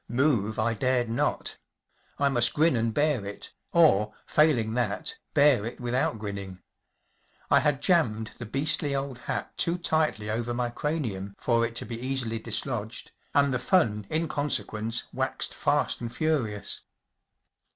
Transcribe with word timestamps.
Move 0.09 0.57
I 0.57 0.73
dared 0.73 1.09
not. 1.11 1.59
I 2.17 2.27
must 2.27 2.55
grin 2.55 2.75
and 2.75 2.91
bear 2.91 3.23
it, 3.23 3.53
or, 3.71 4.11
failing 4.25 4.73
that, 4.73 5.15
bear 5.35 5.63
it 5.63 5.79
without 5.79 6.17
grinning. 6.17 6.57
I 7.51 7.59
had 7.59 7.83
jammed 7.83 8.31
the 8.39 8.47
beastly 8.47 8.95
old 8.95 9.19
hat 9.19 9.55
too 9.59 9.77
tightly 9.77 10.27
over 10.27 10.55
my 10.55 10.71
cranium 10.71 11.35
for 11.37 11.63
it 11.67 11.75
to 11.75 11.85
be 11.85 12.01
easily 12.03 12.39
dislodged, 12.39 13.11
and 13.35 13.53
the 13.53 13.59
fun 13.59 14.07
in 14.09 14.27
consequence 14.27 15.03
waxed 15.13 15.53
fast 15.53 16.01
and 16.01 16.11
furious. 16.11 16.81